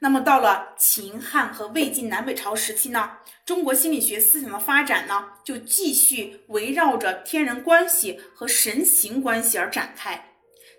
[0.02, 10.32] 那么到了秦汉和魏晋南北朝时期呢，中国心理学思想的发展呢，就继续围绕着天人关系和神形关系而展开。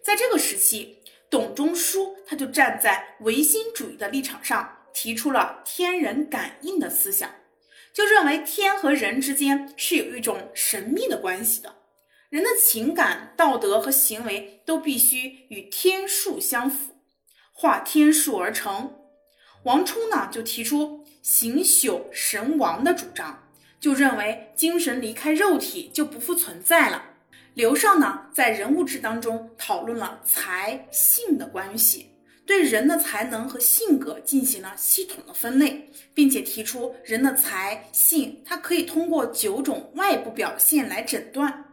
[0.03, 0.97] 在这个时期，
[1.29, 7.29] 董仲舒他就站在唯心主义的立场上，提出了天人感应的思想。
[7.93, 11.75] 就认为天和人之间是有一种神秘的关系的，
[12.29, 16.95] 人的情感、道德和行为都必须与天数相符，
[17.53, 18.97] 化天数而成。
[19.63, 23.47] 王充呢就提出形朽神亡的主张，
[23.79, 27.03] 就认为精神离开肉体就不复存在了。
[27.53, 32.07] 刘尚呢在人物志当中讨论了才性的关系。
[32.43, 41.63] 对人的才能和性格进行了系统的分类，并且提出人的才性，它可以通过九种外部表现来诊断。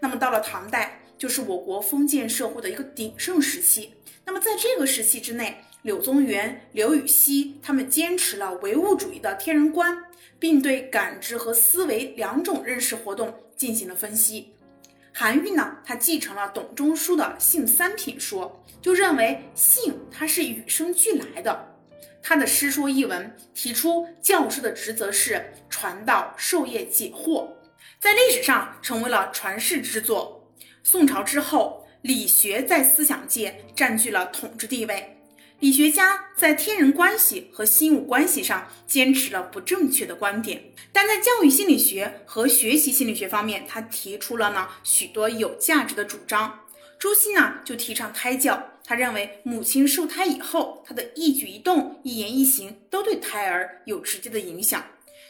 [0.00, 3.92] 那么到了唐代，就是我国封建社会的一个鼎盛时期。
[4.24, 9.96] 那么在这个时期之内，柳宗元、刘禹锡他们坚持了唯物主义的天人观，
[10.36, 14.52] 并对感知和思维两种认识活动进行了分析。
[15.14, 21.76] 韩愈呢，他继承了董仲舒的性三品说，就认为性它是与生俱来的。
[22.20, 27.46] 他的《师说》一文提出，教师的职责是传道授业解惑，
[28.00, 30.50] 在历史上成为了传世之作。
[30.82, 35.12] 宋朝之后，理学在思想界占据了统治地位。
[35.58, 46.60] 理学家在天人关系和心物关系上坚持了不正确的观点，但在教育心理学和学习心理学方面，他提出了呢许多有价值的主张。
[46.98, 54.84] 朱熹呢就提倡胎教，他认为母亲受胎以后，她的一举一动、一言一行都对胎儿有直接的影响。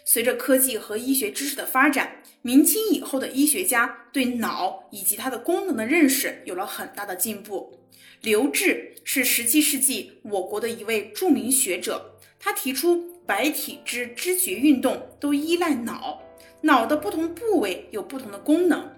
[0.04, 7.80] 随着科技和医学知识的发展，明清以后的医学家对脑以及它的功能的认识有了很大的进步。
[8.22, 16.20] 刘志是十七世纪我国的一位著名学者，他提出白体之知觉运动都依赖脑，
[16.62, 18.90] 脑的不同部位有不同的功能。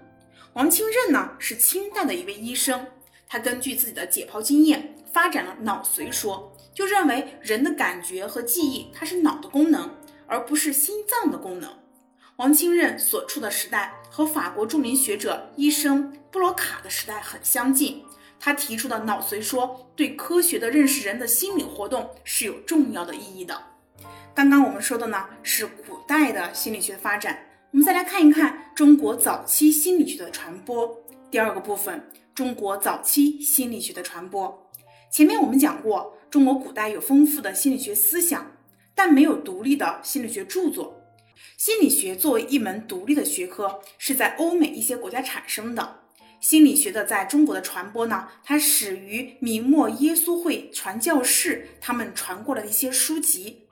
[0.53, 2.87] 王清任呢是清代的一位医生，
[3.27, 9.95] 他根据自己的解剖经验发展了脑髓说，就认为人的感觉和记忆它是脑的功能，
[10.25, 11.69] 而不是心脏的功能。
[12.37, 18.01] 王清任所处的时代和法国著名学者医生布罗卡的时代很相近。
[18.39, 23.61] 他提出的脑髓说，对科学的认识人的心理活动是有重要的意义的。
[24.33, 27.37] 刚刚我们说的呢是古代的心理学发展，
[27.71, 30.97] 我们再来看一看中国早期心理学的传播。
[31.29, 34.71] 第二个部分，中国早期心理学的传播。
[35.11, 38.51] 前面我们讲过，中国古代有丰富的心理学思想，
[38.95, 40.95] 但没有独立的心理学著作。
[41.57, 45.99] 心理学作为一门独立的学科，是在欧美一些国家产生的。
[46.39, 53.67] 心理学的在中国的传播呢，它始于明末耶稣会传教士他们传过的一些书籍。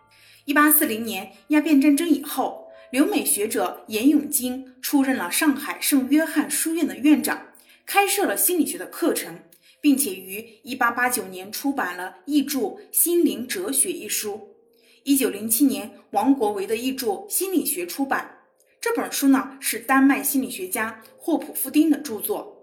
[0.46, 7.48] 一八四零年鸦片战争以后，留美学者严永金出任了上海圣约翰书院的院长，
[7.86, 9.40] 开设了心理学的课程，
[9.80, 12.60] 并且于一八八九年出版了译著
[12.92, 14.56] 《心灵哲学》一书。
[15.04, 18.40] 一九零七年，王国维的译著《心理学》出版，
[18.82, 22.57] 这本书呢是丹麦心理学家霍普夫丁的著作。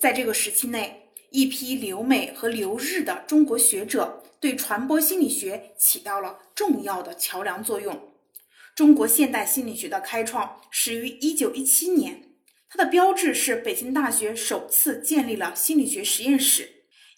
[0.00, 8.08] 在这个时期内，一批留美和留日的中国学者对传播心理学起到了重要的桥梁作用。
[8.74, 12.22] 中国现代心理学的开创始于1917年，
[12.70, 16.66] 它的标志是北京大学首次建立了心理学实验室。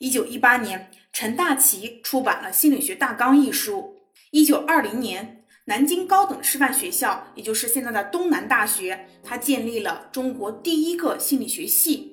[0.01, 3.97] 1918年，陈大奇出版了《心理学大纲》一书。
[4.33, 12.12] 1920年，南京高等师范学校，也就是现在的东南大学，它建立了中国第一个心理学系。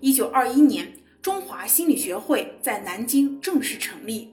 [0.00, 4.32] 一九二一年，中华心理学会在南京正式成立。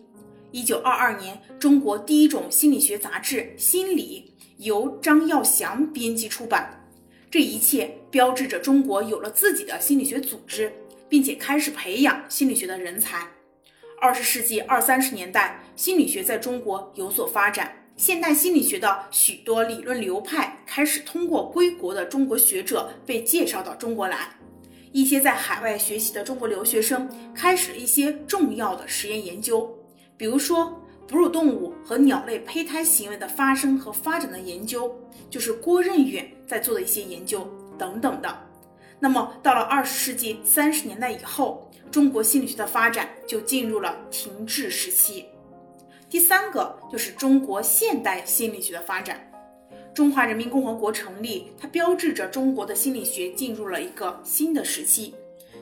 [0.52, 6.88] 一九二二年，中国第一种心理学杂志《心理》由张耀祥编辑出版。
[7.32, 10.72] 这一切标志着中国有了自己的心理学组织，
[11.10, 13.28] 并且开始培养心理学的人才。
[14.00, 24.30] 二十世纪二三十年代，心理学在中国有所发展，现代心理学的许多理论流派开始通过归国的中国学者被介绍到中国来。
[24.96, 29.70] 一些在海外学习的中国留学生开始了一些重要的实验研究，
[30.16, 34.90] 比如说哺乳动物和鸟类胚胎行为的发生和发展的研究，
[35.30, 37.46] 就是郭任远在做的一些研究
[37.78, 38.34] 等等的。
[38.98, 45.26] 那么到了二十世纪三十年代以后，中国心理学的发展就进入了停滞时期。
[46.10, 49.30] 第三个就是中国现代心理学的发展。
[49.96, 55.16] 中华人民共和国成立，它标志着中国的心理学进入了一个新的时期。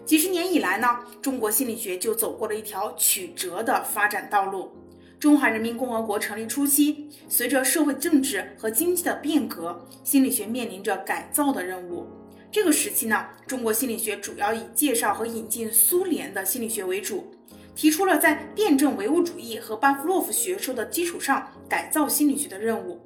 [0.05, 0.87] 几十年以来呢，
[1.21, 4.71] 中国心理学就走过了一条曲折的发展道路。
[5.19, 12.07] 中华人民共和国成立初期，随着社会政治和经济的变革，心理学面临着改造的任务。
[12.51, 17.31] 这个时期呢，中国心理学主要以介绍和引进苏联的心理学为主，
[17.75, 22.99] 提出了在辩证唯物主义和巴甫洛夫学说的基础上改造心理学的任务。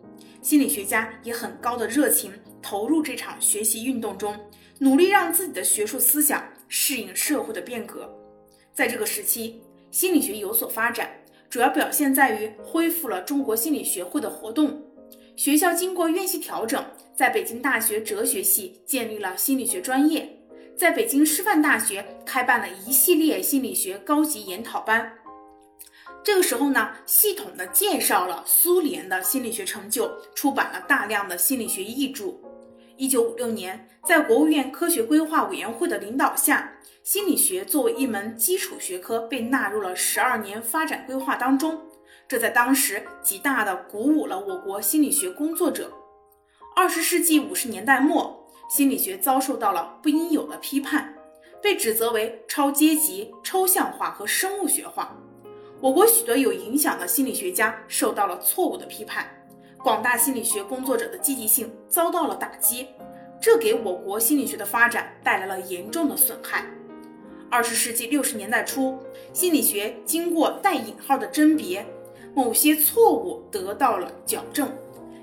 [0.47, 2.31] 心理学家以很高的热情
[2.61, 4.33] 投入这场学习运动中，
[4.79, 8.09] 努力让自己的学术思想适应社会的变革。
[8.73, 11.11] 在这个时期，心理学有所发展，
[11.49, 14.81] 主要表现在于恢复了中国心理学会的活动。
[15.35, 16.81] 学校经过院系调整，
[17.13, 20.33] 在北京大学哲学系建立了心理学专业，
[20.77, 25.11] 在北京师范大学开办了一系列心理学高级研讨班。
[26.27, 32.33] 这个时候呢，系统的介绍了苏联的心理学成就，出版了大量的心理学译著。
[32.97, 41.81] 一九五六年，在国务院科学规划委员会的领导下，心理学作为一门基础学科被纳入了十二年发展规划当中。
[42.27, 45.89] 这在当时极大的鼓舞了我国心理学工作者。
[46.75, 51.15] 二十世纪五十年代末，心理学遭受到了不应有的批判，
[51.63, 55.17] 被指责为超阶级、抽象化和生物学化。
[55.79, 59.27] 我国许多有影响的心理学家受到了错误的批判，
[59.77, 62.87] 广大心理学工作者的积极性遭到了打击，
[63.39, 66.65] 这给我国心理学的发展带来了严重的损害。
[67.47, 68.97] 二十世纪六十年代初，
[69.33, 71.85] 心理学经过带引号的甄别，
[72.33, 74.67] 某些错误得到了矫正。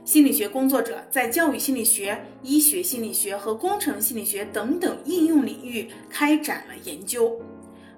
[0.05, 7.40] 心理学工作者在教育心理学、医学心理学和工程心理学等等应用领域开展了研究。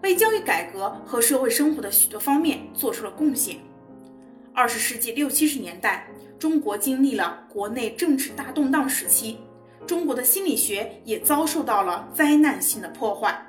[0.03, 3.57] 为教育改革和社会生活的许多方面做出了贡献。
[4.53, 9.39] 二十世纪六七十年代，中国经历了国内政治大动荡时期，
[9.87, 13.47] 中国的心理学也遭受到了灾难性的破坏，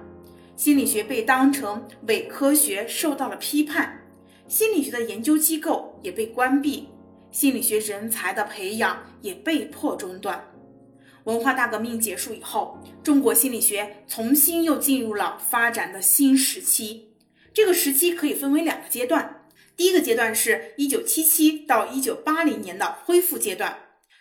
[0.55, 4.01] 心理学被当成伪科学受到了批判，
[4.47, 6.89] 心理学的研究机构也被关闭，
[7.31, 10.43] 心理学人才的培养也被迫中断。
[11.27, 17.09] 文化大革命结束以后，中国心理学重新又进入了发展的新时期。
[17.53, 19.43] 这个时期可以分为两个阶段：
[19.75, 23.73] 第一个阶段是1977到1980年的恢复阶段；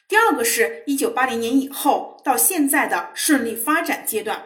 [0.08, 4.44] 第二个是1980年以后到现在的顺利发展阶段。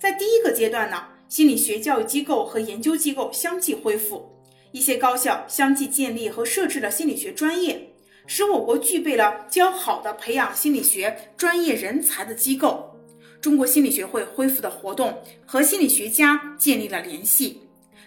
[0.00, 4.42] 在第一个阶段呢，心理学教育机构和研究机构相继恢复，
[4.72, 7.93] 一些高校相继建立和设置了心理学专业。
[8.26, 12.90] 使我国具备了较好的培养心理学专业人才的机构。
[13.40, 17.63] 中国心理学会恢复的活动和心理学家建立了联系。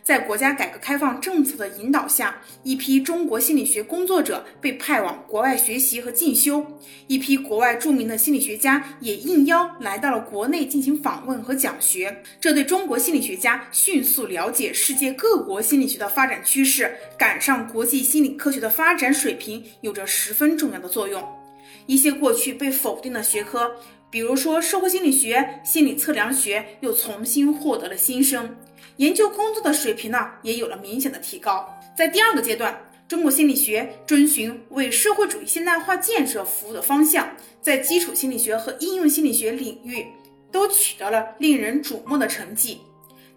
[0.08, 6.66] 在国家改革开放政策的引导下，一批中国心理学工作者被派往国外学习和进修，
[7.08, 12.24] 一批国外著名的心理学家也应邀来到了国内进行访问和讲学。
[12.40, 21.22] 这对中国心理学家迅速了解世界各国心理学的发展趋势，赶上国际心理科学的发展水平，有着十分重要的作用。
[21.86, 23.74] 一些过去被否定的学科，
[24.10, 28.56] 比如说社会心理学、心理测量学，又重新获得了新生。
[28.98, 31.68] 研究工作的水平呢，也有了明显的提高。
[31.96, 32.76] 在第二个阶段，
[33.08, 37.30] 中国心理学遵循为社会主义现代化建设服务的方向，
[37.62, 40.08] 在基础心理学和应用心理学领域
[40.52, 42.82] 都取得了令人瞩目的成绩。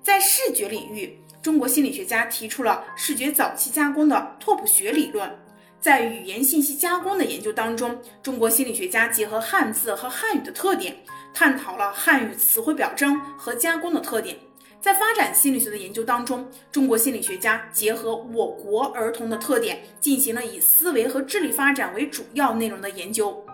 [0.02, 5.30] 在视觉领域，中国心理学家提出了视觉早期加工的拓扑学理论。
[5.78, 10.96] 在语言信息加工的研究当中，中国心理学家结合汉字和汉语的特点，
[11.34, 14.36] 探讨了汉语词汇表征和加工的特点。
[14.80, 23.44] 在发展心理学的研究当中，中国心理学家结合我国儿童的特点，进行了以思维和智力发展为主要内容的研究。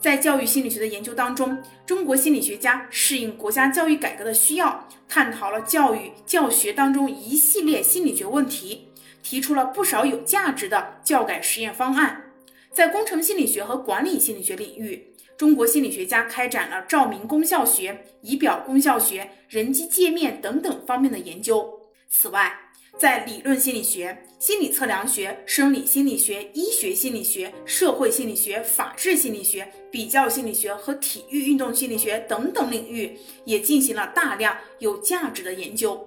[0.00, 1.56] 在教育心理学的研究当中，
[1.86, 8.88] 中国心理学家适应国家教育改革的需要，探讨了教育教学当中一系列心理学问题，
[9.22, 12.24] 提出了不少有价值的教改实验方案。
[12.72, 21.80] 在工程心理学和管理心理学领域，中国心理学家开展了照明功效学、仪表功效学、人机界面等等方面的研究。
[22.08, 22.52] 此外，
[22.98, 36.06] 在理论心理学、心理测量学、生理心理学、医学心理学、社会心理学、法治心理学、比较心理学和体育运动心理学等等领域，也进行了大量有价值的研究。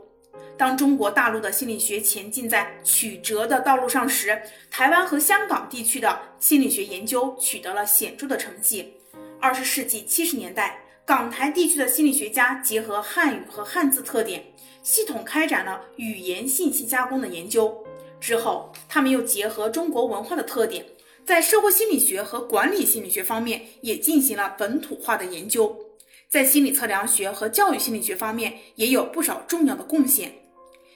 [0.57, 8.93] 当中国大陆的心理学前进在曲折的道路上时，台湾和香港地区的心理学研究取得了显著的成绩。
[9.39, 14.43] 二十世纪七十年代，港台地区的心理学家结合汉语和汉字特点，
[14.81, 17.83] 系统开展了语言信息加工的研究。
[18.19, 20.85] 之后，他们又结合中国文化的特点，
[21.23, 25.75] 在社会心理学和管理心理学方面也进行了本土化的研究。
[26.27, 30.33] 在心理测量学和教育心理学方面也有不少重要的贡献。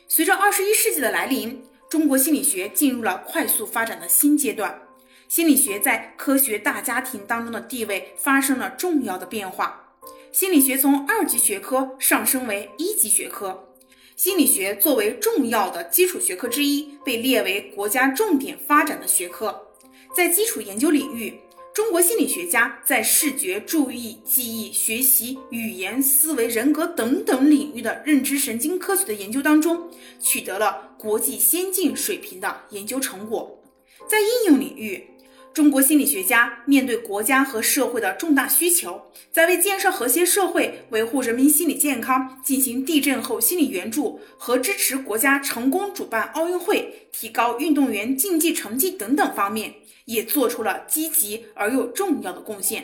[0.08, 4.82] 随着二十一世纪的来临，中国心理学进入了快速发展的新阶段。
[5.30, 9.94] 心理学在科学大家庭当中的地位发生了重要的变化，
[10.32, 13.76] 心理学从二级学科上升为一级学科。
[14.16, 19.68] 心理学作为重要的基础学科之一，被列为国家重点发展的学科。
[20.16, 21.40] 在基础研究领域，
[21.76, 33.56] 中国心理学家在视觉、注意、记忆、学习、语言、思维、人格等等领域的认知神经科学的研究当中，取得了国际先进水平的研究成果。
[34.08, 35.08] 在应用领域，
[35.54, 49.74] 中国心理学家面对国家和社会的重大需求，在为建设和谐社会、维护人民心理健康、进行地震后心理援助和支持国家成功主办奥运会、提高运动员竞技成绩等等方面。
[50.06, 52.84] 也做出了积极而又重要的贡献。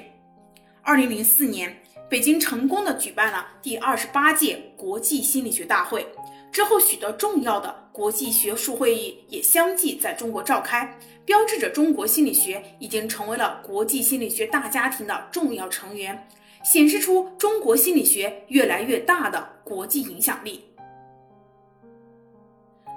[0.84, 1.76] 二零零四年，
[2.08, 6.06] 北京成功的举办了第二十八届国际心理学大会，
[6.52, 10.96] 之后许多重要的国际学术会议也相继在中国召开，
[11.26, 16.28] 标志着中国心理学已经成为了国际心理学大家庭的重要成员，
[16.64, 20.64] 显示出中国心理学越来越大的国际影响力。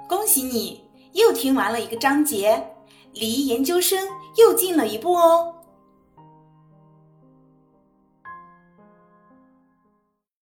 [0.07, 2.63] 恭喜你，又听完了一个章节。
[3.13, 4.07] 离研究生
[4.37, 5.55] 又近了一步哦。